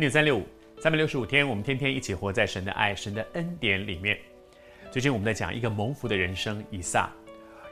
[0.00, 0.46] 恩典三六五，
[0.78, 4.18] 三百六十五天，我们天天一起活在神的爱、神的恩典里面。
[4.90, 7.10] 最近我们在讲一个蒙福的人生，以撒。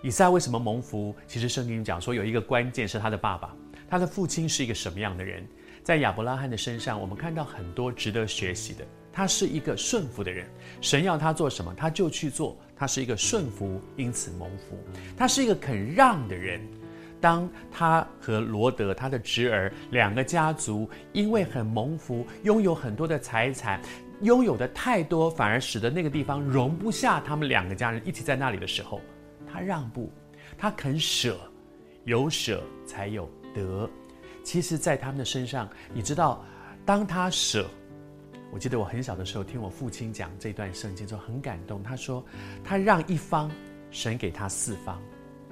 [0.02, 1.16] 以撒为什么蒙福？
[1.26, 3.56] 其实圣经讲说有一个关键是他的爸爸，
[3.88, 5.42] 他的父亲是一个什么样的人？
[5.82, 8.84] 在亚伯拉罕的身上，我们看到很多值得学习的。
[9.10, 10.46] 他是一个顺服的人，
[10.82, 12.58] 神要他做什么，他就去做。
[12.76, 14.78] 他是一个顺服，因此蒙福。
[15.16, 16.60] 他是一个肯让的人。
[17.20, 23.80] 当他和罗德他的侄儿两个家族因为很蒙福，拥有很多的财产，
[24.22, 29.00] 拥有的太多，反而使得那个地方容不下他们两个家人一起在那里的时候，
[29.52, 30.12] 他让步，
[30.56, 31.38] 他肯舍，
[32.04, 33.88] 有舍才有得。
[34.44, 36.44] 其实，在他们的身上，你知道，
[36.84, 37.68] 当他舍。
[38.50, 41.82] 我记得我很小的时候听我父亲讲这段圣经，就很感动。
[41.82, 42.24] 他说
[42.64, 43.50] ：“他让一方，
[43.90, 44.98] 神给他四方。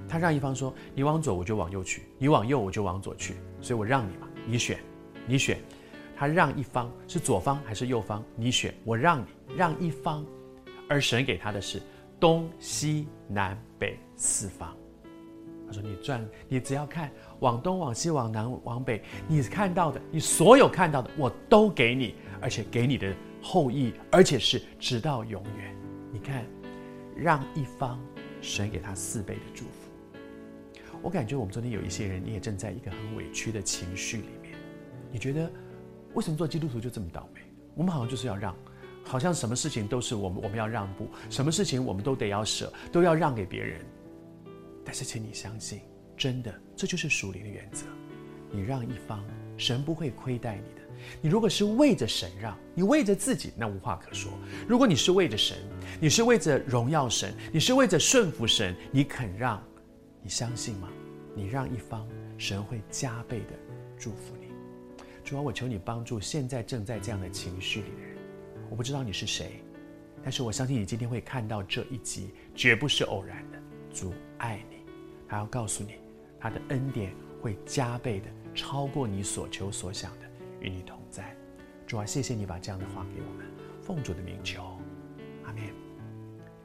[0.09, 3.35] 他让一方说：你往左，我就往右去；你往右，我就往左去。
[3.61, 4.79] 所以我让你嘛，你选，
[5.27, 5.59] 你选。
[6.17, 8.25] 他让一方是左方还是右方？
[8.37, 10.25] 你选，我让你让一方。
[10.89, 11.83] 而神给他的是
[12.19, 14.75] 东西南北四方。
[15.67, 23.13] 他说：你转，你只要看往东、往西、往南、往北，你看到的，你所有看到的，我都给你。”而且给你的
[23.43, 25.75] 后裔，而且是直到永远。
[26.13, 26.45] 你看，
[27.17, 27.99] 让一方，
[28.43, 29.86] 神给他四倍的祝福。
[31.03, 34.55] 我感觉我们昨天有一些人，你也正在一个很委屈的情绪里面。
[35.13, 35.51] 你觉得，
[36.15, 37.41] 为什么做基督徒就这么倒霉？
[37.75, 38.57] 我们好像就是要让，
[39.05, 43.81] 好像什么事情都是我们我们要让步，什么事情我们都得要舍，都要让给别人。
[44.85, 45.81] 但是，请你相信，
[46.17, 47.87] 真的，这就是属灵的原则。
[48.51, 49.25] 你让一方，
[49.57, 50.87] 神不会亏待你的。
[51.21, 54.31] 你如果是为着神让，你为着自己，那无话可说；
[54.67, 55.59] 如果你是为着神，
[56.01, 59.63] 你是为着荣耀神，你是为着顺服神，你肯让，
[60.27, 60.89] 你相信吗？
[61.37, 62.05] 你让一方，
[62.37, 63.53] 神会加倍的
[63.97, 64.49] 祝福你。
[65.23, 68.17] 主啊，我求你帮助现在正在这样的情绪里的人。
[68.69, 69.63] 我不知道你是谁，
[70.25, 73.63] 但是我相信你今天会看到这一集，绝不是偶然的。
[73.95, 74.79] 主爱你，
[75.29, 75.95] 他要告诉你，
[76.41, 80.27] 他的恩典会加倍的超过你所求所想的。
[80.59, 81.37] 与你同在，
[81.87, 83.47] 主啊，谢谢你把这样的话给我们，
[83.81, 84.77] 奉主的名求，
[85.45, 85.63] 阿门。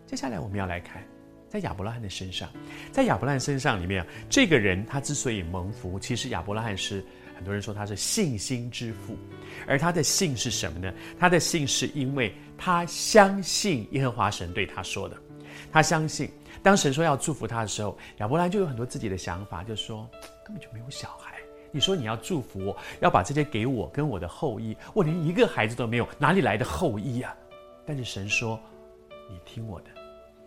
[0.07, 1.03] 接下来我们要来看，
[1.51, 2.47] 在亚伯拉罕的身上，
[2.93, 7.03] 在亚伯拉罕身上里面，这个人他之所以蒙福，其实亚伯拉罕是
[7.35, 9.17] 很多人说他是信心之父，
[9.67, 10.93] 而他的信是什么呢？
[11.19, 15.17] 他的信是因为他相信耶和华神对他说的，
[15.73, 16.31] 他相信
[16.63, 20.09] 当神说要祝福他的时候，亚伯拉罕就有很多自己的想法，就说
[20.45, 21.37] 根本就没有小孩。
[21.69, 27.35] 你说你要祝福我，要把这些给我跟我的后裔，我连一个孩子都没有，哪里来的后裔呀？
[27.85, 28.57] 但是神说，
[29.29, 30.00] 你听我的。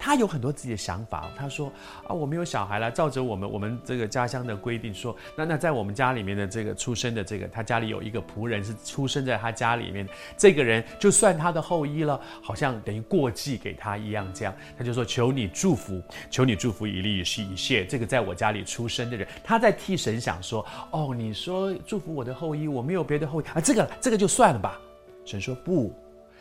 [0.05, 1.31] 他有很多自己的想法。
[1.35, 1.73] 他说
[2.07, 10.07] 啊，我没有小孩了，照着我们我们这个家乡的规定说，那那在我们家里面的这个出生的这个，他家里有一个仆人是出生在他家里面，
[10.37, 14.31] 这个人就算他的后裔了，好像等于过继给他一样。
[14.35, 19.27] 这样他就说，求你祝福，求你祝福以利以西以谢这个在我家里出生的人。
[19.43, 24.79] 他在替神想说，哦，你说祝福我的后裔，我没有别的后裔啊，这个这个就算了吧。
[25.25, 25.91] 神说不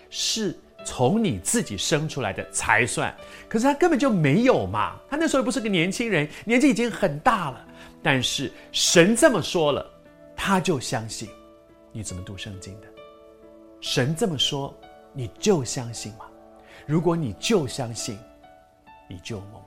[0.09, 0.53] 是。
[0.85, 3.15] 从你自己生出来的才算，
[3.47, 4.95] 可是他根本就没有嘛。
[5.09, 7.65] 他那时候不是个年轻人，年纪已经很大了。
[8.01, 9.85] 但是神这么说了，
[10.35, 11.29] 他就相信。
[11.91, 12.87] 你怎么读圣经的？
[13.79, 14.73] 神这么说，
[15.13, 16.25] 你就相信吗？
[16.85, 18.17] 如果你就相信，
[19.07, 19.61] 你就蒙